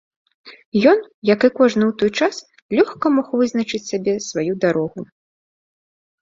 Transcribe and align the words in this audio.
Ён, 0.91 0.99
як 1.33 1.39
і 1.49 1.51
кожны 1.59 1.83
ў 1.87 1.93
той 2.03 2.11
час, 2.27 2.35
лёгка 2.77 3.05
мог 3.19 3.27
вызначыць 3.43 3.81
сабе 3.91 4.13
сваю 4.29 4.53
дарогу. 4.65 4.99